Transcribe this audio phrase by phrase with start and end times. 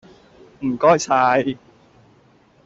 [0.61, 1.55] 唔該晒